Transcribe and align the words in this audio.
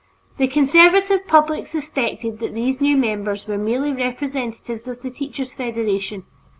The 0.39 0.47
conservative 0.47 1.27
public 1.27 1.67
suspected 1.67 2.39
that 2.39 2.55
these 2.55 2.81
new 2.81 2.97
members 2.97 3.47
were 3.47 3.59
merely 3.59 3.93
representatives 3.93 4.87
of 4.87 5.03
the 5.03 5.11
Teachers' 5.11 5.53
Federation. 5.53 6.23